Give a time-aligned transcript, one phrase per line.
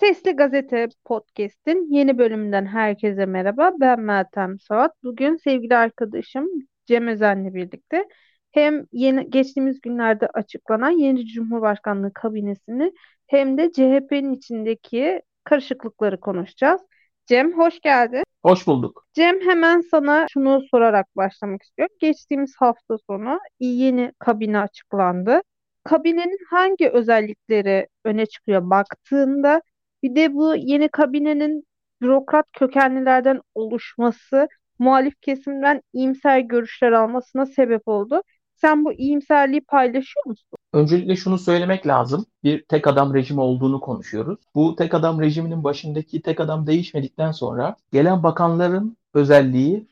[0.00, 3.72] Sesli Gazete Podcast'in yeni bölümünden herkese merhaba.
[3.80, 4.92] Ben Meltem Saat.
[5.02, 6.48] Bugün sevgili arkadaşım
[6.86, 8.08] Cem Özen'le birlikte
[8.52, 12.92] hem yeni geçtiğimiz günlerde açıklanan yeni Cumhurbaşkanlığı kabinesini
[13.26, 16.80] hem de CHP'nin içindeki karışıklıkları konuşacağız.
[17.26, 18.25] Cem hoş geldin.
[18.42, 19.06] Hoş bulduk.
[19.14, 21.96] Cem hemen sana şunu sorarak başlamak istiyorum.
[22.00, 25.40] Geçtiğimiz hafta sonu yeni kabine açıklandı.
[25.84, 29.62] Kabinenin hangi özellikleri öne çıkıyor baktığında
[30.02, 31.64] bir de bu yeni kabinenin
[32.02, 38.22] bürokrat kökenlilerden oluşması muhalif kesimden iyimser görüşler almasına sebep oldu.
[38.54, 40.58] Sen bu iyimserliği paylaşıyor musun?
[40.72, 42.26] Öncelikle şunu söylemek lazım.
[42.44, 44.38] Bir tek adam rejimi olduğunu konuşuyoruz.
[44.54, 49.88] Bu tek adam rejiminin başındaki tek adam değişmedikten sonra gelen bakanların özelliği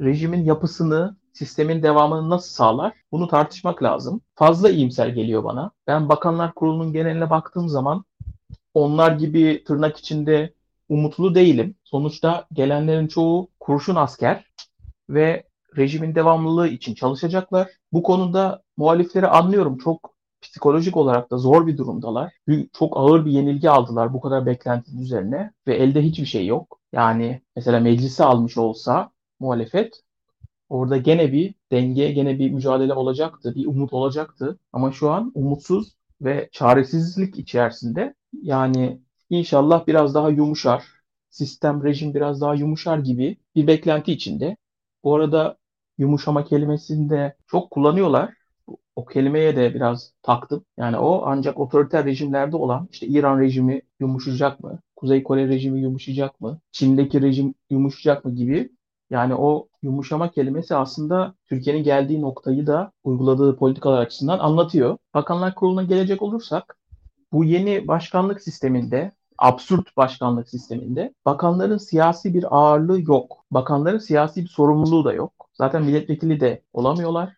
[0.00, 2.92] rejimin yapısını, sistemin devamını nasıl sağlar?
[3.12, 4.20] Bunu tartışmak lazım.
[4.34, 5.70] Fazla iyimser geliyor bana.
[5.86, 8.04] Ben Bakanlar Kurulu'nun geneline baktığım zaman
[8.74, 10.54] onlar gibi tırnak içinde
[10.88, 11.74] umutlu değilim.
[11.84, 14.44] Sonuçta gelenlerin çoğu kurşun asker
[15.10, 15.44] ve
[15.76, 17.68] rejimin devamlılığı için çalışacaklar.
[17.92, 19.78] Bu konuda muhalifleri anlıyorum.
[19.78, 22.34] Çok psikolojik olarak da zor bir durumdalar.
[22.78, 26.80] Çok ağır bir yenilgi aldılar bu kadar beklentinin üzerine ve elde hiçbir şey yok.
[26.92, 30.02] Yani mesela meclisi almış olsa muhalefet
[30.68, 34.58] orada gene bir denge, gene bir mücadele olacaktı, bir umut olacaktı.
[34.72, 40.84] Ama şu an umutsuz ve çaresizlik içerisinde yani inşallah biraz daha yumuşar,
[41.30, 44.56] sistem, rejim biraz daha yumuşar gibi bir beklenti içinde.
[45.04, 45.56] Bu arada
[45.98, 48.37] yumuşama kelimesini de çok kullanıyorlar.
[48.98, 50.64] O kelimeye de biraz taktım.
[50.76, 54.78] Yani o ancak otoriter rejimlerde olan işte İran rejimi yumuşayacak mı?
[54.96, 56.60] Kuzey Kore rejimi yumuşayacak mı?
[56.72, 58.72] Çin'deki rejim yumuşayacak mı gibi.
[59.10, 64.96] Yani o yumuşama kelimesi aslında Türkiye'nin geldiği noktayı da uyguladığı politikalar açısından anlatıyor.
[65.14, 66.76] Bakanlar Kurulu'na gelecek olursak
[67.32, 73.44] bu yeni başkanlık sisteminde absürt başkanlık sisteminde bakanların siyasi bir ağırlığı yok.
[73.50, 75.32] Bakanların siyasi bir sorumluluğu da yok.
[75.54, 77.37] Zaten milletvekili de olamıyorlar.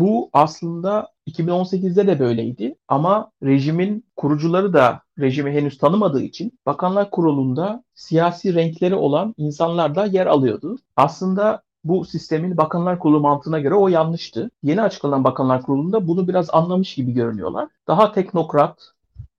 [0.00, 7.84] Bu aslında 2018'de de böyleydi ama rejimin kurucuları da rejimi henüz tanımadığı için Bakanlar Kurulu'nda
[7.94, 10.78] siyasi renkleri olan insanlar da yer alıyordu.
[10.96, 14.50] Aslında bu sistemin Bakanlar Kurulu mantığına göre o yanlıştı.
[14.62, 17.68] Yeni açıklanan Bakanlar Kurulu'nda bunu biraz anlamış gibi görünüyorlar.
[17.88, 18.92] Daha teknokrat,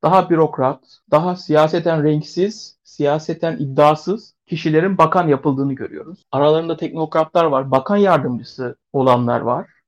[0.03, 0.79] daha bürokrat,
[1.11, 6.23] daha siyaseten renksiz, siyaseten iddiasız kişilerin bakan yapıldığını görüyoruz.
[6.31, 9.80] Aralarında teknokratlar var, bakan yardımcısı olanlar var.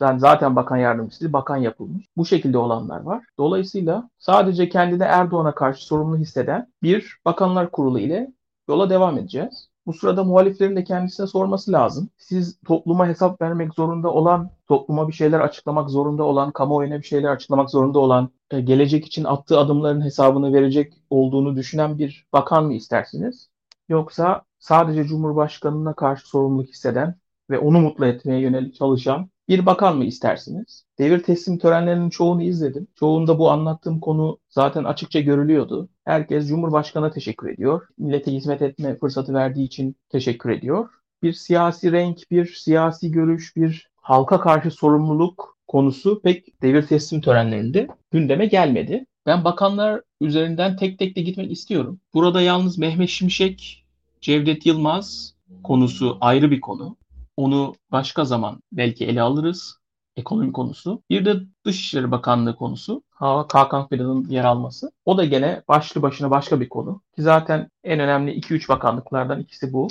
[0.00, 2.06] Yani zaten bakan yardımcısı, bakan yapılmış.
[2.16, 3.24] Bu şekilde olanlar var.
[3.38, 8.32] Dolayısıyla sadece kendine Erdoğan'a karşı sorumlu hisseden bir bakanlar kurulu ile
[8.68, 9.68] yola devam edeceğiz.
[9.86, 12.08] Bu sırada muhaliflerin de kendisine sorması lazım.
[12.18, 17.30] Siz topluma hesap vermek zorunda olan, topluma bir şeyler açıklamak zorunda olan, kamuoyuna bir şeyler
[17.30, 22.74] açıklamak zorunda olan, e, gelecek için attığı adımların hesabını verecek olduğunu düşünen bir bakan mı
[22.74, 23.50] istersiniz?
[23.88, 27.14] Yoksa sadece Cumhurbaşkanına karşı sorumluluk hisseden
[27.50, 30.84] ve onu mutlu etmeye yönelik çalışan bir bakan mı istersiniz?
[30.98, 32.88] Devir teslim törenlerinin çoğunu izledim.
[32.94, 35.88] Çoğunda bu anlattığım konu zaten açıkça görülüyordu.
[36.04, 37.86] Herkes Cumhurbaşkanı'na teşekkür ediyor.
[37.98, 40.88] Millete hizmet etme fırsatı verdiği için teşekkür ediyor.
[41.22, 47.88] Bir siyasi renk, bir siyasi görüş, bir halka karşı sorumluluk konusu pek devir teslim törenlerinde
[48.10, 49.06] gündeme gelmedi.
[49.26, 52.00] Ben bakanlar üzerinden tek tek de gitmek istiyorum.
[52.14, 53.84] Burada yalnız Mehmet Şimşek,
[54.20, 55.34] Cevdet Yılmaz
[55.64, 56.96] konusu ayrı bir konu.
[57.36, 59.78] Onu başka zaman belki ele alırız.
[60.16, 61.02] Ekonomi konusu.
[61.10, 63.02] Bir de Dışişleri Bakanlığı konusu.
[63.10, 64.92] Hakan Fidan'ın yer alması.
[65.04, 67.02] O da gene başlı başına başka bir konu.
[67.16, 69.88] Ki zaten en önemli 2-3 bakanlıklardan ikisi bu.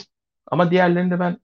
[0.48, 1.38] Ama diğerlerini de ben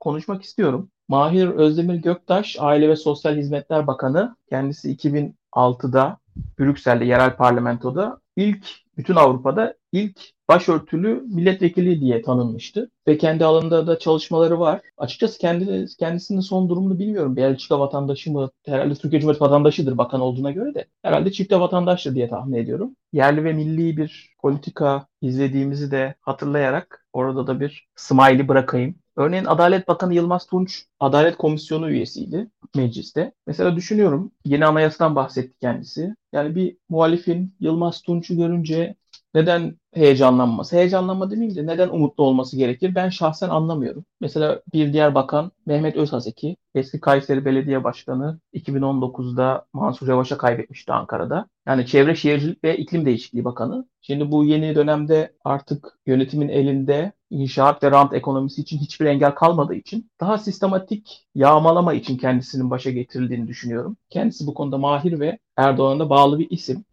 [0.00, 0.90] konuşmak istiyorum.
[1.08, 4.36] Mahir Özdemir Göktaş, Aile ve Sosyal Hizmetler Bakanı.
[4.50, 6.18] Kendisi 2006'da
[6.58, 8.66] Brüksel'de yerel parlamentoda ilk
[8.96, 12.90] bütün Avrupa'da ilk başörtülü milletvekili diye tanınmıştı.
[13.08, 14.80] Ve kendi alanında da çalışmaları var.
[14.96, 17.36] Açıkçası kendi, kendisinin son durumunu bilmiyorum.
[17.36, 18.50] Belçika vatandaşı mı?
[18.66, 20.84] Herhalde Türkiye Cumhuriyeti vatandaşıdır bakan olduğuna göre de.
[21.02, 22.96] Herhalde çifte vatandaştır diye tahmin ediyorum.
[23.12, 28.94] Yerli ve milli bir politika izlediğimizi de hatırlayarak orada da bir smiley bırakayım.
[29.16, 33.32] Örneğin Adalet Bakanı Yılmaz Tunç Adalet Komisyonu üyesiydi mecliste.
[33.46, 36.14] Mesela düşünüyorum yeni anayasadan bahsetti kendisi.
[36.32, 38.94] Yani bir muhalifin Yılmaz Tunç'u görünce
[39.34, 40.76] neden heyecanlanması?
[40.76, 42.94] Heyecanlanma demeyeyim de neden umutlu olması gerekir?
[42.94, 44.04] Ben şahsen anlamıyorum.
[44.20, 51.48] Mesela bir diğer bakan Mehmet Özhaseki, eski Kayseri Belediye Başkanı 2019'da Mansur Yavaş'a kaybetmişti Ankara'da.
[51.66, 53.86] Yani Çevre Şehircilik ve İklim Değişikliği Bakanı.
[54.00, 59.74] Şimdi bu yeni dönemde artık yönetimin elinde inşaat ve rant ekonomisi için hiçbir engel kalmadığı
[59.74, 63.96] için daha sistematik yağmalama için kendisinin başa getirildiğini düşünüyorum.
[64.10, 66.84] Kendisi bu konuda mahir ve Erdoğan'a bağlı bir isim.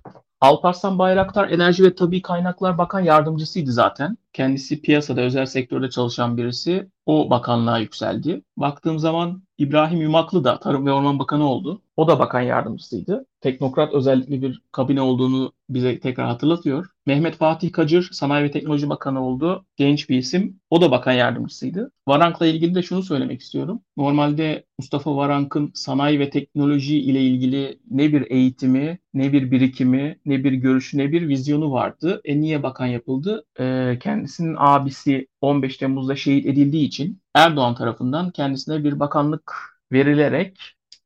[0.42, 4.18] Alparslan Bayraktar Enerji ve Tabi Kaynaklar Bakan Yardımcısıydı zaten.
[4.36, 6.90] Kendisi piyasada, özel sektörde çalışan birisi.
[7.06, 8.42] O bakanlığa yükseldi.
[8.58, 11.82] Baktığım zaman İbrahim Yumaklı da Tarım ve Orman Bakanı oldu.
[11.98, 13.26] O da bakan yardımcısıydı.
[13.42, 16.86] Teknokrat özellikle bir kabine olduğunu bize tekrar hatırlatıyor.
[17.06, 19.66] Mehmet Fatih Kacır Sanayi ve Teknoloji Bakanı oldu.
[19.78, 20.60] Genç bir isim.
[20.70, 21.92] O da bakan yardımcısıydı.
[22.08, 23.82] Varank'la ilgili de şunu söylemek istiyorum.
[23.98, 30.44] Normalde Mustafa Varank'ın sanayi ve teknoloji ile ilgili ne bir eğitimi, ne bir birikimi, ne
[30.44, 32.22] bir görüşü, ne bir vizyonu vardı.
[32.26, 33.46] E niye bakan yapıldı?
[33.60, 39.54] E, kendisinin abisi 15 Temmuz'da şehit edildiği için Erdoğan tarafından kendisine bir bakanlık
[39.92, 40.58] verilerek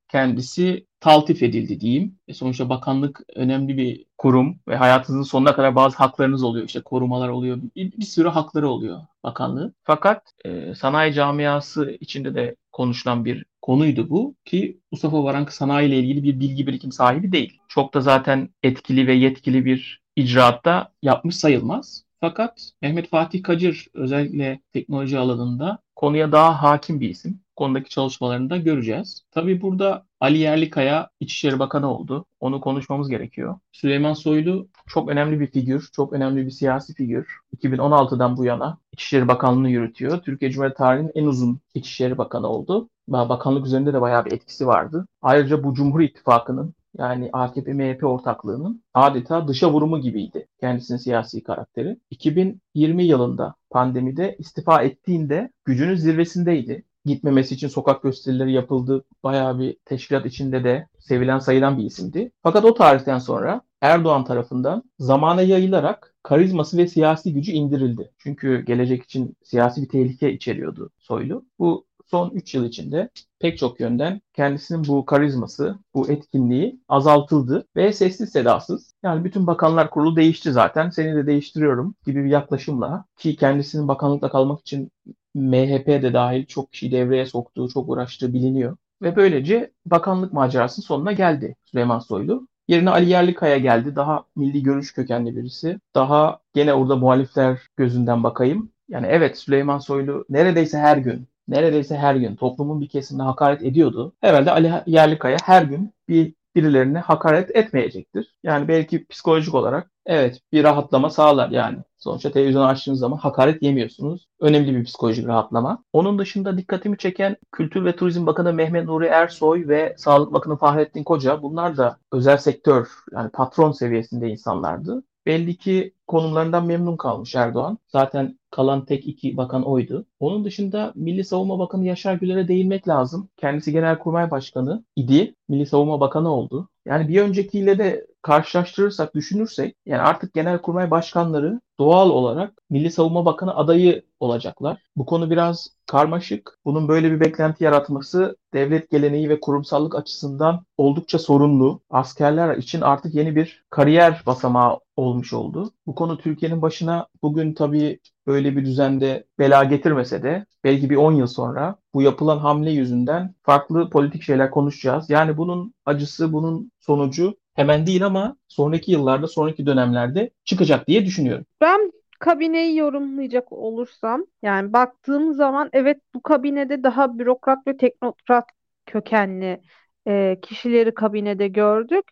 [0.08, 2.20] kendisi taltif edildi diyeyim.
[2.28, 6.66] E sonuçta bakanlık önemli bir kurum ve hayatınızın sonuna kadar bazı haklarınız oluyor.
[6.66, 7.60] İşte korumalar oluyor.
[7.76, 9.74] Bir, bir sürü hakları oluyor bakanlığı.
[9.84, 15.98] Fakat e, sanayi camiası içinde de konuşulan bir konuydu bu ki Mustafa Varank sanayi ile
[16.00, 17.60] ilgili bir bilgi birikim sahibi değil.
[17.68, 22.09] Çok da zaten etkili ve yetkili bir icraatta yapmış sayılmaz.
[22.22, 27.40] Fakat Mehmet Fatih Kacır özellikle teknoloji alanında konuya daha hakim bir isim.
[27.56, 29.22] Konudaki çalışmalarını da göreceğiz.
[29.32, 32.26] Tabii burada Ali Yerlikaya İçişleri Bakanı oldu.
[32.40, 33.60] Onu konuşmamız gerekiyor.
[33.72, 37.38] Süleyman Soylu çok önemli bir figür, çok önemli bir siyasi figür.
[37.58, 40.22] 2016'dan bu yana İçişleri Bakanlığı'nı yürütüyor.
[40.22, 42.90] Türkiye Cumhuriyeti tarihinin en uzun İçişleri Bakanı oldu.
[43.08, 45.08] Bakanlık üzerinde de bayağı bir etkisi vardı.
[45.22, 51.98] Ayrıca bu Cumhur İttifakı'nın yani AKP-MHP ortaklığının adeta dışa vurumu gibiydi kendisinin siyasi karakteri.
[52.10, 56.84] 2020 yılında pandemide istifa ettiğinde gücünün zirvesindeydi.
[57.06, 59.06] Gitmemesi için sokak gösterileri yapıldı.
[59.24, 62.32] Bayağı bir teşkilat içinde de sevilen sayılan bir isimdi.
[62.44, 68.12] Fakat o tarihten sonra Erdoğan tarafından zamana yayılarak karizması ve siyasi gücü indirildi.
[68.18, 71.46] Çünkü gelecek için siyasi bir tehlike içeriyordu Soylu.
[71.60, 73.10] Bu son 3 yıl içinde
[73.40, 78.94] pek çok yönden kendisinin bu karizması, bu etkinliği azaltıldı ve sessiz sedasız.
[79.04, 80.90] Yani bütün bakanlar kurulu değişti zaten.
[80.90, 84.92] Seni de değiştiriyorum gibi bir yaklaşımla ki kendisinin bakanlıkta kalmak için
[85.36, 88.78] MHP de dahil çok kişi devreye soktuğu, çok uğraştığı biliniyor.
[89.02, 92.48] Ve böylece bakanlık macerasının sonuna geldi Süleyman Soylu.
[92.68, 93.96] Yerine Ali Yerlikaya geldi.
[93.96, 95.80] Daha milli görüş kökenli birisi.
[95.96, 98.72] Daha gene orada muhalifler gözünden bakayım.
[98.90, 104.14] Yani evet Süleyman Soylu neredeyse her gün neredeyse her gün toplumun bir kesimine hakaret ediyordu.
[104.22, 108.36] Herhalde Ali Yerlikaya her gün bir birilerine hakaret etmeyecektir.
[108.44, 111.78] Yani belki psikolojik olarak evet bir rahatlama sağlar yani.
[111.98, 114.28] Sonuçta televizyon açtığınız zaman hakaret yemiyorsunuz.
[114.40, 115.84] Önemli bir psikolojik rahatlama.
[115.94, 121.04] Onun dışında dikkatimi çeken Kültür ve Turizm Bakanı Mehmet Nuri Ersoy ve Sağlık Bakanı Fahrettin
[121.04, 125.04] Koca bunlar da özel sektör yani patron seviyesinde insanlardı.
[125.26, 127.78] Belli ki konumlarından memnun kalmış Erdoğan.
[127.88, 130.06] Zaten kalan tek iki bakan oydu.
[130.20, 133.30] Onun dışında Milli Savunma Bakanı Yaşar Güler'e değinmek lazım.
[133.38, 135.36] Kendisi Genelkurmay Başkanı idi.
[135.48, 136.70] Milli Savunma Bakanı oldu.
[136.86, 143.56] Yani bir öncekiyle de karşılaştırırsak, düşünürsek yani artık Genelkurmay Başkanları doğal olarak Milli Savunma Bakanı
[143.56, 144.78] adayı olacaklar.
[144.96, 146.60] Bu konu biraz karmaşık.
[146.66, 151.82] Bunun böyle bir beklenti yaratması devlet geleneği ve kurumsallık açısından oldukça sorunlu.
[151.90, 155.72] Askerler için artık yeni bir kariyer basamağı olmuş oldu.
[155.88, 161.12] Bu konu Türkiye'nin başına bugün tabii böyle bir düzende bela getirmese de belki bir 10
[161.14, 165.10] yıl sonra bu yapılan hamle yüzünden farklı politik şeyler konuşacağız.
[165.10, 171.46] Yani bunun acısı, bunun sonucu hemen değil ama sonraki yıllarda, sonraki dönemlerde çıkacak diye düşünüyorum.
[171.62, 178.46] Ben kabineyi yorumlayacak olursam yani baktığım zaman evet bu kabinede daha bürokrat ve teknokrat
[178.86, 179.62] kökenli
[180.08, 182.06] e, kişileri kabinede gördük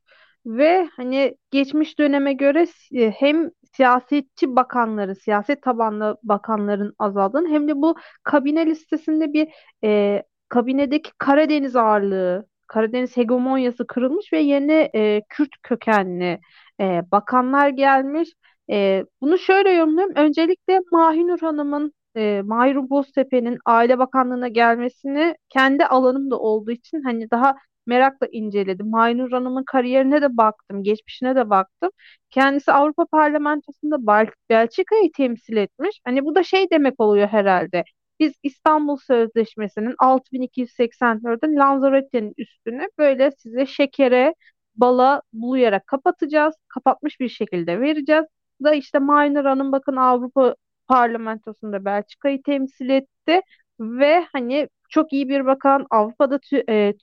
[0.48, 7.76] ve hani geçmiş döneme göre e, hem siyasetçi bakanları, siyaset tabanlı bakanların azaldığını hem de
[7.82, 9.48] bu kabine listesinde bir
[9.84, 16.40] e, kabinedeki Karadeniz ağırlığı, Karadeniz hegemonyası kırılmış ve yeni e, Kürt kökenli
[16.80, 18.30] e, bakanlar gelmiş.
[18.70, 20.16] E, bunu şöyle yorumluyorum.
[20.16, 27.56] Öncelikle Mahinur Hanım'ın e, Mahir Boztepe'nin Aile Bakanlığı'na gelmesini kendi alanımda olduğu için hani daha
[27.88, 28.90] merakla inceledim.
[28.90, 31.92] Mahinur Hanım'ın kariyerine de baktım, geçmişine de baktım.
[32.30, 36.00] Kendisi Avrupa Parlamentosu'nda Bel Belçika'yı temsil etmiş.
[36.06, 37.84] Hani bu da şey demek oluyor herhalde.
[38.20, 44.34] Biz İstanbul Sözleşmesi'nin 6284'ün Lanzarote'nin üstüne böyle size şekere,
[44.76, 46.56] bala bulayarak kapatacağız.
[46.68, 48.26] Kapatmış bir şekilde vereceğiz.
[48.64, 50.56] Da işte Maynur Hanım bakın Avrupa
[50.88, 53.42] Parlamentosu'nda Belçika'yı temsil etti
[53.80, 56.40] ve hani çok iyi bir bakan Avrupa'da
[56.70, 56.94] e,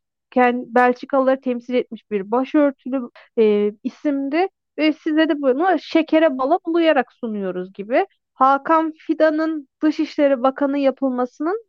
[0.66, 4.48] Belçikalıları temsil etmiş bir başörtülü e, isimdi
[4.78, 8.06] ve size de bunu şekere bala bulayarak sunuyoruz gibi.
[8.34, 11.64] Hakan Fidan'ın Dışişleri Bakanı yapılmasının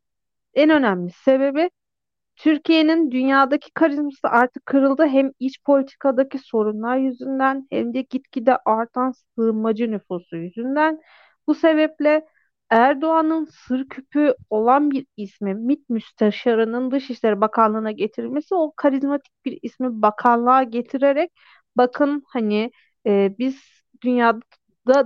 [0.53, 1.69] en önemli sebebi
[2.35, 5.07] Türkiye'nin dünyadaki karizması artık kırıldı.
[5.07, 11.01] Hem iç politikadaki sorunlar yüzünden hem de gitgide artan sığınmacı nüfusu yüzünden.
[11.47, 12.25] Bu sebeple
[12.69, 20.01] Erdoğan'ın sır küpü olan bir ismi MİT Müsteşarı'nın Dışişleri Bakanlığı'na getirilmesi o karizmatik bir ismi
[20.01, 21.31] bakanlığa getirerek
[21.77, 22.71] bakın hani
[23.07, 23.61] e, biz
[24.03, 24.41] dünyada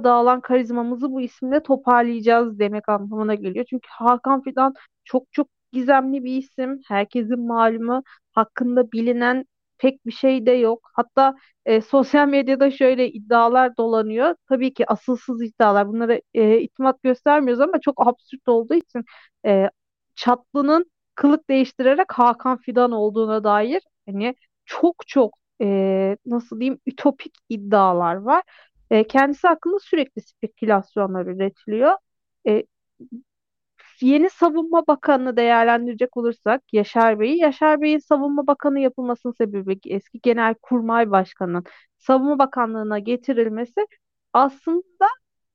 [0.03, 3.65] dağılan karizmamızı bu isimle toparlayacağız demek anlamına geliyor.
[3.69, 4.73] Çünkü Hakan Fidan
[5.03, 6.81] çok çok gizemli bir isim.
[6.87, 9.45] Herkesin malumu hakkında bilinen
[9.79, 10.89] pek bir şey de yok.
[10.93, 14.35] Hatta e, sosyal medyada şöyle iddialar dolanıyor.
[14.49, 15.87] Tabii ki asılsız iddialar.
[15.87, 19.03] Bunlara e, itimat göstermiyoruz ama çok absürt olduğu için
[19.45, 19.69] e,
[20.15, 28.15] Çatlı'nın kılık değiştirerek Hakan Fidan olduğuna dair hani çok çok e, nasıl diyeyim ütopik iddialar
[28.15, 28.43] var.
[28.91, 31.91] E, kendisi hakkında sürekli spekülasyonlar üretiliyor.
[32.47, 32.63] E,
[34.01, 41.11] yeni savunma bakanını değerlendirecek olursak Yaşar Bey'i, Yaşar Bey'in savunma bakanı yapılmasının sebebi eski Genelkurmay
[41.11, 41.63] Başkanı'nın
[41.97, 43.87] savunma bakanlığına getirilmesi
[44.33, 45.07] aslında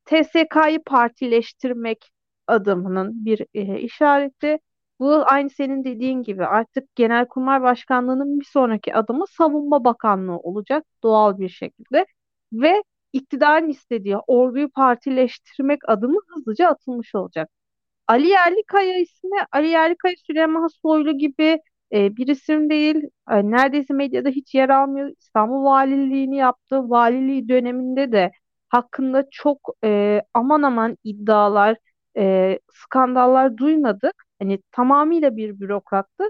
[0.05, 2.11] TSK'yı partileştirmek
[2.47, 4.59] adımının bir e, işareti.
[5.01, 11.39] Bu aynı senin dediğin gibi artık Genelkurmay Başkanlığı'nın bir sonraki adımı Savunma Bakanlığı olacak doğal
[11.39, 12.07] bir şekilde
[12.53, 12.83] ve
[13.13, 17.51] iktidarın istediği orduyu partileştirmek adımı hızlıca atılmış olacak.
[18.09, 21.59] Ali Yerlikaya ismi Ali Yerlikaya Süleyman Soylu gibi
[21.93, 22.97] e, bir isim değil.
[23.31, 25.11] E, neredeyse medyada hiç yer almıyor.
[25.21, 26.91] İstanbul Valiliğini yaptı.
[26.91, 28.33] Valiliği döneminde de
[28.69, 31.77] hakkında çok e, aman aman iddialar,
[32.17, 34.25] e, skandallar duymadık.
[34.39, 36.25] Hani tamamıyla bir bürokrattı.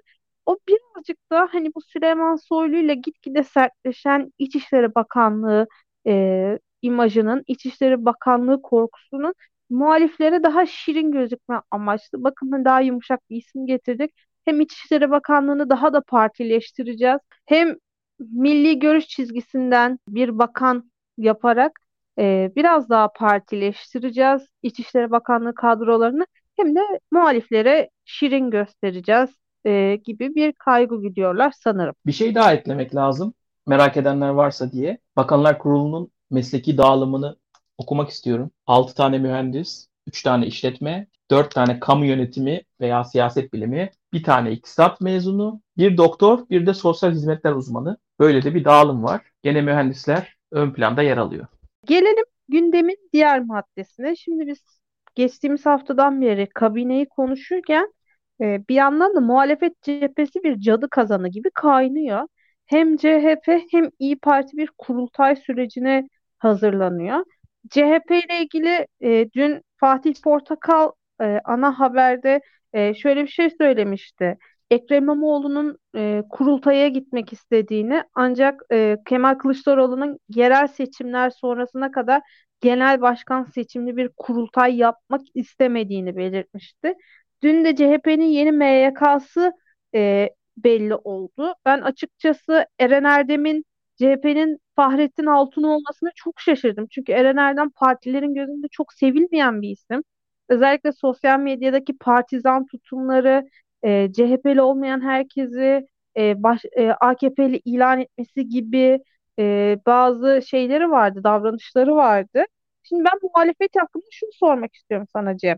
[0.47, 5.67] O birazcık da hani bu Süleyman Soylu ile gitgide sertleşen İçişleri Bakanlığı
[6.07, 9.35] e, imajının, İçişleri Bakanlığı korkusunun
[9.71, 12.25] muhaliflere daha şirin gözükme amaçlı.
[12.25, 14.11] Bakın hani daha yumuşak bir isim getirdik.
[14.45, 17.19] Hem İçişleri Bakanlığı'nı daha da partileştireceğiz.
[17.47, 17.77] Hem
[18.19, 21.81] milli görüş çizgisinden bir bakan yaparak
[22.19, 26.27] e, biraz daha partileştireceğiz İçişleri Bakanlığı kadrolarını.
[26.57, 26.81] Hem de
[27.11, 29.31] muhaliflere şirin göstereceğiz
[29.67, 31.95] e, gibi bir kaygı gidiyorlar sanırım.
[32.07, 33.35] Bir şey daha eklemek lazım
[33.67, 34.99] merak edenler varsa diye.
[35.17, 37.37] Bakanlar Kurulu'nun mesleki dağılımını
[37.79, 38.51] okumak istiyorum.
[38.67, 44.53] 6 tane mühendis, 3 tane işletme, 4 tane kamu yönetimi veya siyaset bilimi, bir tane
[44.53, 47.97] iktisat mezunu, bir doktor, bir de sosyal hizmetler uzmanı.
[48.21, 49.21] Böyle de bir dağılım var.
[49.43, 51.47] Gene mühendisler ön planda yer alıyor.
[51.87, 54.17] Gelelim gündemin diğer maddesine.
[54.17, 54.81] Şimdi biz
[55.15, 57.93] geçtiğimiz haftadan beri kabineyi konuşurken
[58.41, 62.29] e, bir yandan da muhalefet cephesi bir cadı kazanı gibi kaynıyor.
[62.67, 67.25] Hem CHP hem İyi Parti bir kurultay sürecine hazırlanıyor.
[67.71, 70.93] CHP ile ilgili e, dün Fatih Portakal
[71.23, 72.41] e, ana haberde
[72.73, 74.39] e, şöyle bir şey söylemişti.
[74.71, 82.23] Ekrem İmamoğlu'nun e, kurultaya gitmek istediğini ancak e, Kemal Kılıçdaroğlu'nun yerel seçimler sonrasına kadar
[82.61, 86.95] genel başkan seçimli bir kurultay yapmak istemediğini belirtmişti.
[87.43, 89.53] Dün de CHP'nin yeni MYK'sı
[89.95, 91.55] e, belli oldu.
[91.65, 93.65] Ben açıkçası Eren Erdem'in
[93.97, 96.87] CHP'nin Fahrettin Altun olmasına çok şaşırdım.
[96.91, 100.03] Çünkü Eren Erdem partilerin gözünde çok sevilmeyen bir isim.
[100.49, 103.49] Özellikle sosyal medyadaki partizan tutumları,
[103.83, 108.99] e, CHP'li olmayan herkesi e, baş, e, AKP'li ilan etmesi gibi
[109.39, 112.45] e, bazı şeyleri vardı, davranışları vardı.
[112.83, 115.57] Şimdi ben muhalefet hakkında şunu sormak istiyorum sana Cem.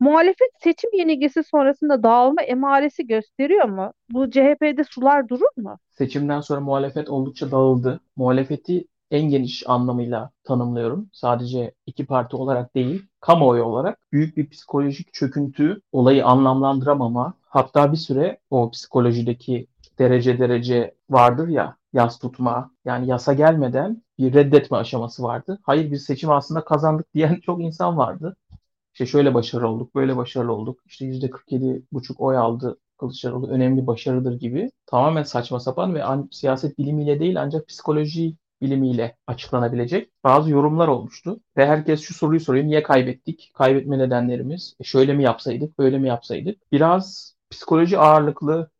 [0.00, 3.92] Muhalefet seçim yenilgisi sonrasında dağılma emaresi gösteriyor mu?
[4.10, 5.78] Bu CHP'de sular durur mu?
[5.90, 8.00] Seçimden sonra muhalefet oldukça dağıldı.
[8.16, 11.08] Muhalefeti en geniş anlamıyla tanımlıyorum.
[11.12, 17.96] Sadece iki parti olarak değil, kamuoyu olarak büyük bir psikolojik çöküntü, olayı anlamlandıramama, hatta bir
[17.96, 19.66] süre o psikolojideki
[19.98, 25.58] derece derece vardır ya, yas tutma, yani yasa gelmeden bir reddetme aşaması vardı.
[25.62, 28.36] Hayır biz seçim aslında kazandık diyen çok insan vardı.
[28.94, 30.80] İşte şöyle başarılı olduk, böyle başarılı olduk.
[30.86, 37.42] İşte %47,5 oy aldı Kılıçdaroğlu önemli başarıdır gibi tamamen saçma sapan ve siyaset bilimiyle değil
[37.42, 41.40] ancak psikoloji bilimiyle açıklanabilecek bazı yorumlar olmuştu.
[41.56, 42.64] Ve herkes şu soruyu soruyor.
[42.64, 43.50] Niye kaybettik?
[43.54, 44.74] Kaybetme nedenlerimiz.
[44.80, 45.78] E şöyle mi yapsaydık?
[45.78, 46.72] Böyle mi yapsaydık?
[46.72, 48.70] Biraz psikoloji ağırlıklı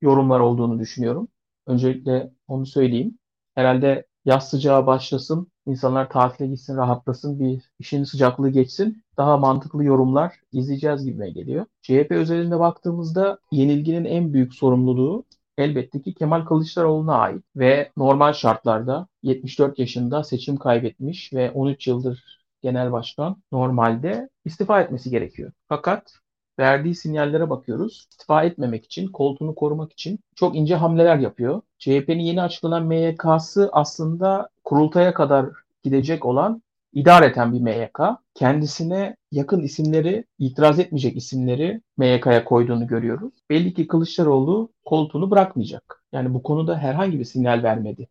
[0.00, 1.28] yorumlar olduğunu düşünüyorum.
[1.66, 3.18] Öncelikle onu söyleyeyim.
[3.54, 9.02] Herhalde yaz sıcağı başlasın, insanlar tatile gitsin, rahatlasın, bir işin sıcaklığı geçsin.
[9.20, 11.66] Daha mantıklı yorumlar izleyeceğiz gibime geliyor.
[11.82, 15.24] CHP özelinde baktığımızda yenilginin en büyük sorumluluğu
[15.58, 22.40] elbette ki Kemal Kılıçdaroğlu'na ait ve normal şartlarda 74 yaşında seçim kaybetmiş ve 13 yıldır
[22.62, 25.52] genel başkan normalde istifa etmesi gerekiyor.
[25.68, 26.12] Fakat
[26.58, 28.06] verdiği sinyallere bakıyoruz.
[28.10, 31.62] İstifa etmemek için, koltuğunu korumak için çok ince hamleler yapıyor.
[31.78, 35.46] CHP'nin yeni açıklanan MYK'sı aslında kurultaya kadar
[35.82, 38.00] gidecek olan idareten bir MYK.
[38.34, 43.34] Kendisine yakın isimleri, itiraz etmeyecek isimleri MYK'ya koyduğunu görüyoruz.
[43.50, 46.04] Belli ki Kılıçdaroğlu koltuğunu bırakmayacak.
[46.12, 48.08] Yani bu konuda herhangi bir sinyal vermedi.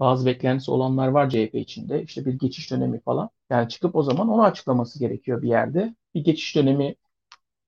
[0.00, 2.02] Bazı beklentisi olanlar var CHP içinde.
[2.02, 3.30] İşte bir geçiş dönemi falan.
[3.50, 5.94] Yani çıkıp o zaman onu açıklaması gerekiyor bir yerde.
[6.14, 6.94] Bir geçiş dönemi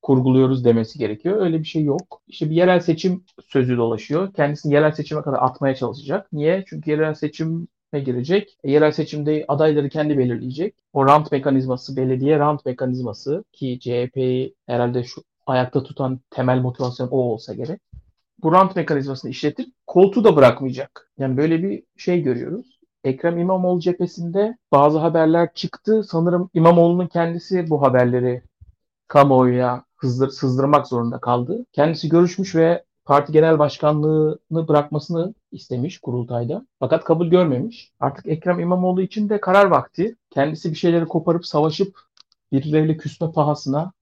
[0.02, 1.40] kurguluyoruz demesi gerekiyor.
[1.40, 2.22] Öyle bir şey yok.
[2.28, 4.32] İşte bir yerel seçim sözü dolaşıyor.
[4.32, 6.32] Kendisini yerel seçime kadar atmaya çalışacak.
[6.32, 6.64] Niye?
[6.68, 8.58] Çünkü yerel seçim ne girecek?
[8.64, 10.74] E, yerel seçimde adayları kendi belirleyecek.
[10.92, 17.16] O rant mekanizması, belediye rant mekanizması ki CHP'yi herhalde şu ayakta tutan temel motivasyon o
[17.16, 17.80] olsa gerek.
[18.42, 21.10] Bu rant mekanizmasını işletip koltuğu da bırakmayacak.
[21.18, 22.78] Yani böyle bir şey görüyoruz.
[23.04, 26.04] Ekrem İmamoğlu cephesinde bazı haberler çıktı.
[26.04, 28.42] Sanırım İmamoğlu'nun kendisi bu haberleri
[29.08, 31.66] kamuoyuna hızdır, sızdırmak zorunda kaldı.
[31.72, 36.66] Kendisi görüşmüş ve parti genel başkanlığını bırakmasını istemiş kurultayda.
[36.80, 37.92] Fakat kabul görmemiş.
[38.00, 40.16] Artık Ekrem İmamoğlu için de karar vakti.
[40.30, 41.98] Kendisi bir şeyleri koparıp savaşıp
[42.52, 43.92] birileriyle küsme pahasına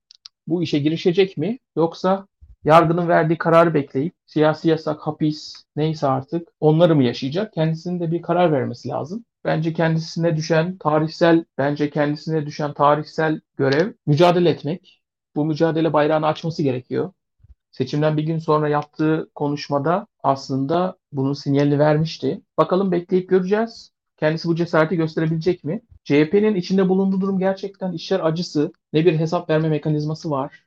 [0.47, 1.59] bu işe girişecek mi?
[1.77, 2.27] Yoksa
[2.65, 7.53] yargının verdiği kararı bekleyip siyasi yasak, hapis neyse artık onları mı yaşayacak?
[7.53, 9.25] Kendisinin de bir karar vermesi lazım.
[9.45, 15.03] Bence kendisine düşen tarihsel, bence kendisine düşen tarihsel görev mücadele etmek.
[15.37, 17.13] Bu mücadele bayrağını açması gerekiyor.
[17.71, 22.43] Seçimden bir gün sonra yaptığı konuşmada aslında bunun sinyalini vermişti.
[22.59, 23.93] Bakalım bekleyip göreceğiz.
[24.17, 25.83] Kendisi bu cesareti gösterebilecek mi?
[26.05, 28.73] CHP'nin içinde bulunduğu durum gerçekten işler acısı.
[28.93, 30.65] Ne bir hesap verme mekanizması var,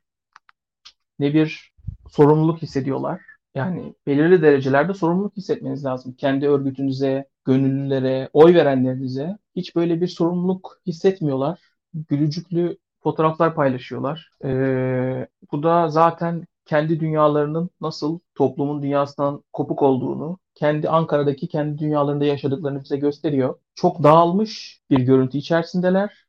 [1.19, 1.73] ne bir
[2.09, 3.21] sorumluluk hissediyorlar.
[3.55, 6.13] Yani belirli derecelerde sorumluluk hissetmeniz lazım.
[6.13, 11.59] Kendi örgütünüze, gönüllülere, oy verenlerinize hiç böyle bir sorumluluk hissetmiyorlar.
[11.93, 14.31] Gülücüklü fotoğraflar paylaşıyorlar.
[14.43, 22.25] Ee, bu da zaten kendi dünyalarının nasıl toplumun dünyasından kopuk olduğunu, kendi Ankara'daki kendi dünyalarında
[22.25, 23.59] yaşadıklarını bize gösteriyor.
[23.75, 26.25] Çok dağılmış bir görüntü içerisindeler.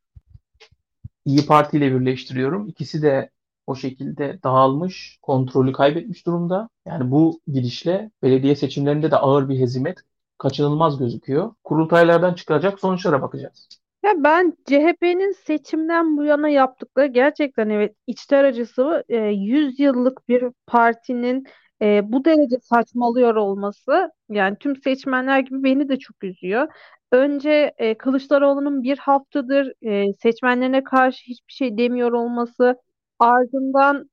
[1.24, 2.68] İyi Parti ile birleştiriyorum.
[2.68, 3.30] İkisi de
[3.66, 6.68] o şekilde dağılmış, kontrolü kaybetmiş durumda.
[6.86, 9.98] Yani bu gidişle belediye seçimlerinde de ağır bir hezimet
[10.38, 11.54] kaçınılmaz gözüküyor.
[11.64, 13.68] Kurultaylardan çıkacak sonuçlara bakacağız.
[14.06, 20.44] Ya ben CHP'nin seçimden bu yana yaptıkları gerçekten evet içler acısı e, 100 yıllık bir
[20.66, 21.46] partinin
[21.82, 26.68] e, bu derece saçmalıyor olması yani tüm seçmenler gibi beni de çok üzüyor.
[27.12, 32.76] Önce e, Kılıçdaroğlu'nun bir haftadır e, seçmenlerine karşı hiçbir şey demiyor olması,
[33.18, 34.10] ardından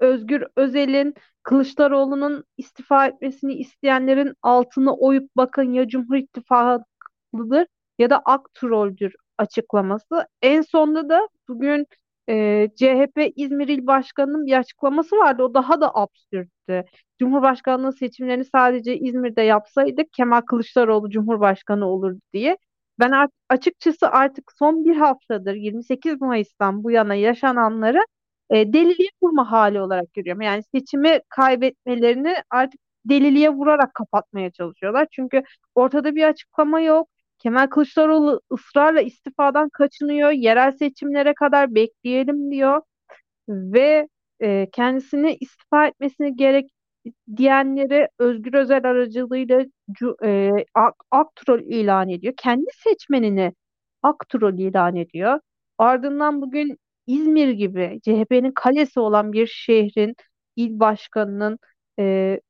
[0.00, 7.66] Özgür Özel'in Kılıçdaroğlu'nun istifa etmesini isteyenlerin altını oyup bakın ya Cumhur İttifakı'dır
[7.98, 10.26] ya da ak trolldür açıklaması.
[10.42, 11.86] En sonunda da bugün
[12.28, 15.42] e, CHP İzmir İl Başkanı'nın bir açıklaması vardı.
[15.42, 16.84] O daha da absürttü.
[17.18, 22.56] Cumhurbaşkanlığı seçimlerini sadece İzmir'de yapsaydık Kemal Kılıçdaroğlu Cumhurbaşkanı olurdu diye.
[22.98, 28.00] Ben açıkçası artık son bir haftadır 28 Mayıs'tan bu yana yaşananları
[28.50, 30.42] e, deliliğe vurma hali olarak görüyorum.
[30.42, 35.06] Yani seçimi kaybetmelerini artık deliliğe vurarak kapatmaya çalışıyorlar.
[35.10, 35.42] Çünkü
[35.74, 37.08] ortada bir açıklama yok.
[37.38, 40.30] Kemal Kılıçdaroğlu ısrarla istifadan kaçınıyor.
[40.30, 42.82] Yerel seçimlere kadar bekleyelim diyor.
[43.48, 44.08] Ve
[44.40, 46.70] e, kendisini istifa etmesini gerek
[47.36, 49.64] diyenleri Özgür Özel aracılığıyla
[50.24, 50.52] e,
[51.10, 52.34] Aktrol ilan ediyor.
[52.36, 53.52] Kendi seçmenini
[54.02, 55.40] Aktrol ilan ediyor.
[55.78, 60.14] Ardından bugün İzmir gibi CHP'nin kalesi olan bir şehrin
[60.56, 61.58] il başkanının
[61.98, 62.40] e,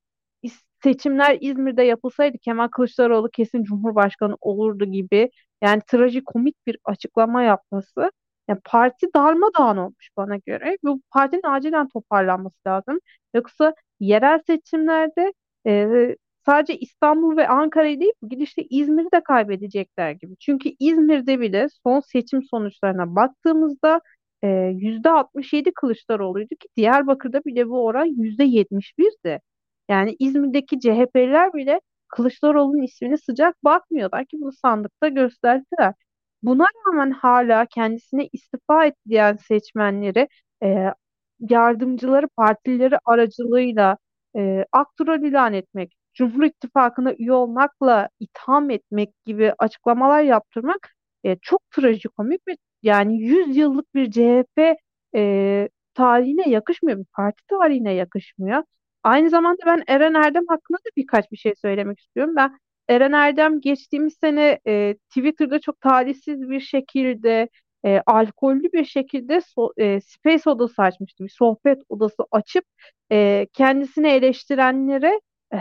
[0.86, 5.30] seçimler İzmir'de yapılsaydı Kemal Kılıçdaroğlu kesin Cumhurbaşkanı olurdu gibi
[5.62, 8.10] yani trajikomik bir açıklama yapması
[8.48, 10.78] yani parti darmadağın olmuş bana göre.
[10.84, 13.00] Bu partinin acilen toparlanması lazım.
[13.34, 15.32] Yoksa yerel seçimlerde
[15.66, 20.36] e, sadece İstanbul ve Ankara'yı değil bu gidişte İzmir'i de kaybedecekler gibi.
[20.40, 24.00] Çünkü İzmir'de bile son seçim sonuçlarına baktığımızda
[24.42, 29.40] e, %67 Kılıçdaroğlu'ydu ki Diyarbakır'da bile bu oran %71'di.
[29.88, 35.94] Yani İzmir'deki CHP'liler bile Kılıçdaroğlu'nun ismini sıcak bakmıyorlar ki bunu sandıkta gösterdiler.
[36.42, 40.28] Buna rağmen hala kendisine istifa et diyen seçmenleri
[40.62, 40.92] e,
[41.40, 43.98] yardımcıları partileri aracılığıyla
[44.36, 50.94] e, aktroll ilan etmek, Cumhur İttifakı'na üye olmakla itham etmek gibi açıklamalar yaptırmak
[51.24, 54.76] e, çok trajikomik ve yani 100 yıllık bir CHP
[55.16, 58.62] e, tarihine yakışmıyor, bir parti tarihine yakışmıyor.
[59.06, 62.36] Aynı zamanda ben Eren Erdem hakkında da birkaç bir şey söylemek istiyorum.
[62.36, 67.48] Ben Eren Erdem geçtiğimiz sene e, Twitter'da çok talihsiz bir şekilde
[67.84, 71.24] e, alkollü bir şekilde so, e, space odası açmıştı.
[71.24, 72.64] Bir sohbet odası açıp
[73.12, 75.20] e, kendisini eleştirenlere
[75.54, 75.58] e,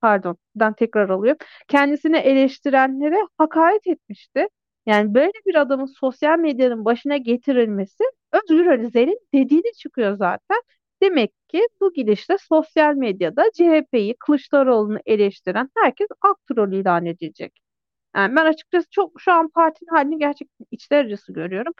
[0.00, 1.46] pardon ben tekrar alıyorum.
[1.68, 4.48] Kendisini eleştirenlere hakaret etmişti.
[4.86, 10.62] Yani böyle bir adamın sosyal medyanın başına getirilmesi Özgür Özel'in dediğini çıkıyor zaten.
[11.02, 17.60] Demek ki bu gidişle sosyal medyada CHP'yi, Kılıçdaroğlu'nu eleştiren herkes aktrol ilan edilecek.
[18.16, 21.72] Yani ben açıkçası çok şu an partinin halini gerçekten içler acısı görüyorum.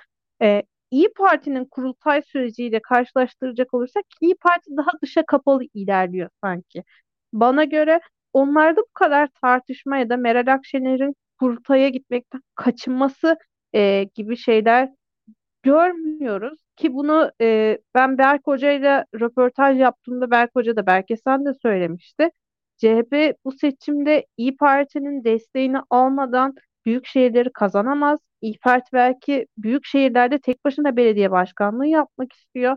[0.43, 6.85] Ee, İyi Parti'nin kurultay süreciyle karşılaştıracak olursak İyi Parti daha dışa kapalı ilerliyor sanki.
[7.33, 8.01] Bana göre
[8.33, 13.37] onlarda bu kadar tartışma ya da Meral Akşener'in kurultaya gitmekten kaçınması
[13.75, 14.91] e, gibi şeyler
[15.63, 21.45] görmüyoruz ki bunu e, ben Berk Hoca ile röportaj yaptığımda Berk Hoca da belki sen
[21.45, 22.31] de söylemişti.
[22.77, 26.55] CHP bu seçimde İyi Parti'nin desteğini almadan
[26.87, 28.19] büyük şehirleri kazanamaz.
[28.41, 32.77] İyi Parti belki büyük şehirlerde tek başına belediye başkanlığı yapmak istiyor.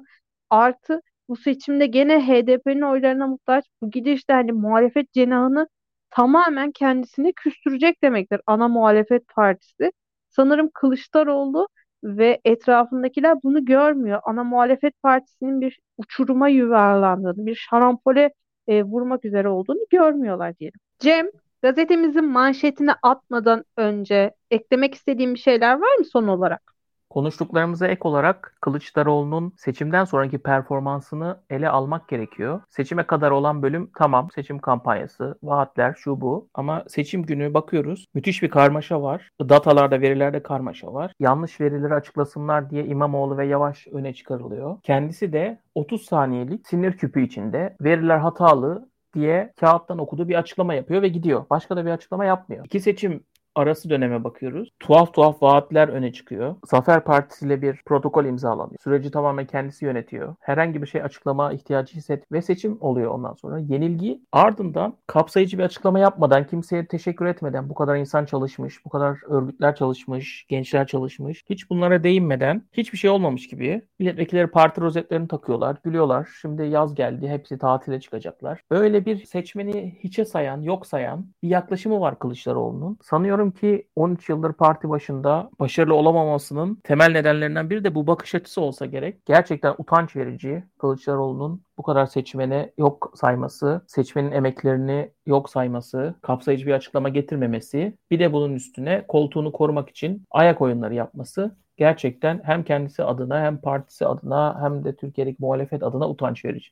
[0.50, 3.66] Artı bu seçimde gene HDP'nin oylarına muhtaç.
[3.82, 5.68] Bu gidişte hani muhalefet cenahını
[6.10, 9.92] tamamen kendisine küstürecek demektir ana muhalefet partisi.
[10.30, 11.68] Sanırım Kılıçdaroğlu
[12.04, 14.22] ve etrafındakiler bunu görmüyor.
[14.26, 18.34] Ana muhalefet partisinin bir uçuruma yuvarlandığını, bir şarampole
[18.68, 20.80] e, vurmak üzere olduğunu görmüyorlar diyelim.
[21.00, 21.28] Cem,
[21.62, 26.77] gazetemizin manşetine atmadan önce eklemek istediğim bir şeyler var mı son olarak?
[27.18, 32.62] Konuştuklarımıza ek olarak Kılıçdaroğlu'nun seçimden sonraki performansını ele almak gerekiyor.
[32.70, 38.44] Seçime kadar olan bölüm tamam seçim kampanyası, vaatler şu bu ama seçim günü bakıyoruz müthiş
[38.44, 39.30] bir karmaşa var.
[39.42, 41.14] Datalarda, verilerde karmaşa var.
[41.20, 44.78] Yanlış verileri açıklasınlar diye İmamoğlu ve Yavaş öne çıkarılıyor.
[44.84, 51.02] Kendisi de 30 saniyelik sinir küpü içinde veriler hatalı diye kağıttan okuduğu bir açıklama yapıyor
[51.02, 51.46] ve gidiyor.
[51.50, 52.66] Başka da bir açıklama yapmıyor.
[52.66, 53.24] İki seçim
[53.58, 54.70] arası döneme bakıyoruz.
[54.80, 56.56] Tuhaf tuhaf vaatler öne çıkıyor.
[56.66, 58.80] Zafer Partisi ile bir protokol imzalanıyor.
[58.84, 60.36] Süreci tamamen kendisi yönetiyor.
[60.40, 63.60] Herhangi bir şey açıklama ihtiyacı hisset ve seçim oluyor ondan sonra.
[63.60, 69.18] Yenilgi ardından kapsayıcı bir açıklama yapmadan, kimseye teşekkür etmeden bu kadar insan çalışmış, bu kadar
[69.28, 71.44] örgütler çalışmış, gençler çalışmış.
[71.50, 76.30] Hiç bunlara değinmeden hiçbir şey olmamış gibi milletvekilleri parti rozetlerini takıyorlar, gülüyorlar.
[76.42, 78.62] Şimdi yaz geldi, hepsi tatile çıkacaklar.
[78.72, 82.98] Böyle bir seçmeni hiçe sayan, yok sayan bir yaklaşımı var Kılıçdaroğlu'nun.
[83.04, 88.36] Sanıyorum Sanıyorum ki 13 yıldır parti başında başarılı olamamasının temel nedenlerinden biri de bu bakış
[88.36, 89.26] açısı olsa gerek.
[89.26, 96.72] Gerçekten utanç verici Kılıçdaroğlu'nun bu kadar seçmene yok sayması, seçmenin emeklerini yok sayması, kapsayıcı bir
[96.72, 103.04] açıklama getirmemesi, bir de bunun üstüne koltuğunu korumak için ayak oyunları yapması gerçekten hem kendisi
[103.04, 106.70] adına hem partisi adına hem de Türkiye'deki muhalefet adına utanç verici.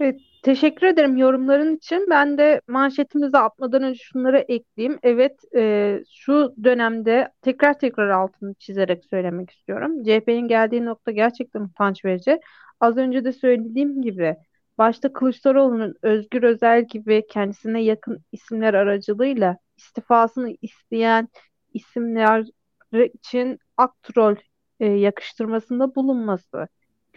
[0.00, 2.06] Evet, teşekkür ederim yorumların için.
[2.10, 4.98] Ben de manşetimize atmadan önce şunları ekleyeyim.
[5.02, 10.04] Evet, e, şu dönemde tekrar tekrar altını çizerek söylemek istiyorum.
[10.04, 12.40] CHP'nin geldiği nokta gerçekten utanç verici.
[12.80, 14.36] Az önce de söylediğim gibi
[14.78, 21.28] başta Kılıçdaroğlu'nun Özgür Özel gibi kendisine yakın isimler aracılığıyla istifasını isteyen
[21.74, 22.46] isimler
[22.92, 24.36] için aktrol
[24.80, 26.68] e, yakıştırmasında bulunması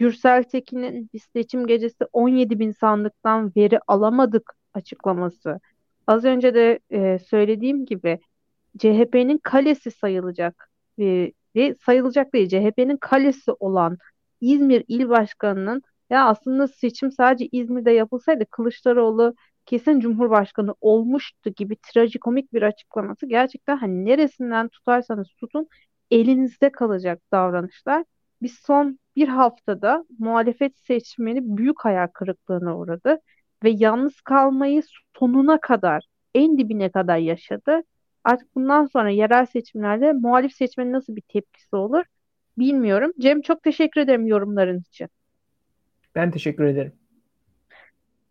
[0.02, 5.60] Gürsel Tekin'in biz seçim gecesi 17 bin sandıktan veri alamadık açıklaması.
[6.06, 8.18] Az önce de e, söylediğim gibi
[8.78, 13.98] CHP'nin kalesi sayılacak ve sayılacak değil CHP'nin kalesi olan
[14.40, 19.34] İzmir İl Başkanı'nın ya aslında seçim sadece İzmir'de yapılsaydı Kılıçdaroğlu
[19.66, 25.68] kesin Cumhurbaşkanı olmuştu gibi trajikomik bir açıklaması gerçekten hani neresinden tutarsanız tutun
[26.10, 28.04] elinizde kalacak davranışlar.
[28.42, 33.18] Biz son bir haftada muhalefet seçmeni büyük hayal kırıklığına uğradı
[33.64, 34.82] ve yalnız kalmayı
[35.18, 37.82] sonuna kadar, en dibine kadar yaşadı.
[38.24, 42.04] Artık bundan sonra yerel seçimlerde muhalif seçmenin nasıl bir tepkisi olur
[42.58, 43.12] bilmiyorum.
[43.20, 45.08] Cem çok teşekkür ederim yorumların için.
[46.14, 46.92] Ben teşekkür ederim.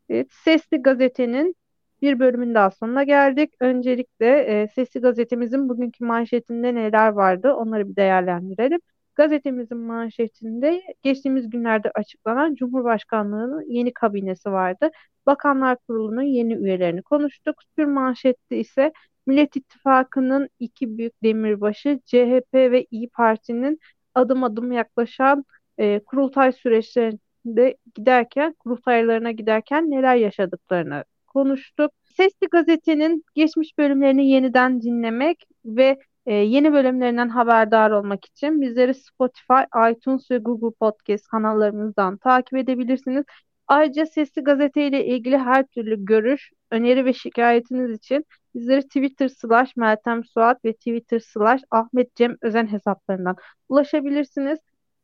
[0.10, 1.56] Evet, Sesli Gazete'nin
[2.02, 3.54] bir bölümün daha sonuna geldik.
[3.60, 8.80] Öncelikle e, Sesli Gazetemizin bugünkü manşetinde neler vardı onları bir değerlendirelim.
[9.16, 14.92] Gazetemizin manşetinde geçtiğimiz günlerde açıklanan Cumhurbaşkanlığı'nın yeni kabinesi vardı.
[15.26, 17.56] Bakanlar Kurulu'nun yeni üyelerini konuştuk.
[17.78, 18.92] Sür manşette ise
[19.26, 23.80] Millet İttifakı'nın iki büyük demirbaşı CHP ve İyi Parti'nin
[24.16, 25.46] adım adım yaklaşan
[25.78, 31.92] e, kurultay süreçlerinde giderken, kurultaylarına giderken neler yaşadıklarını konuştuk.
[32.04, 39.62] Sesli Gazete'nin geçmiş bölümlerini yeniden dinlemek ve ee, yeni bölümlerinden haberdar olmak için bizleri Spotify,
[39.92, 43.26] iTunes ve Google Podcast kanallarımızdan takip edebilirsiniz.
[43.68, 49.76] Ayrıca Sesli Gazete ile ilgili her türlü görüş, öneri ve şikayetiniz için bizlere Twitter slash
[49.76, 53.36] Meltem Suat ve Twitter slash Ahmet Cem Özen hesaplarından
[53.70, 54.60] ulaşabilirsiniz.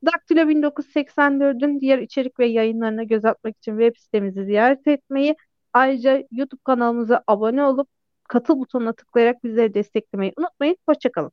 [0.05, 5.35] Daktilo 1984'ün diğer içerik ve yayınlarına göz atmak için web sitemizi ziyaret etmeyi,
[5.73, 7.89] ayrıca YouTube kanalımıza abone olup
[8.27, 10.77] katıl butonuna tıklayarak bizleri desteklemeyi unutmayın.
[10.85, 11.31] Hoşçakalın.